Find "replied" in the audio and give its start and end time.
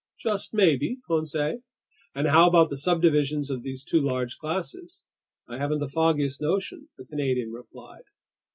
7.51-8.05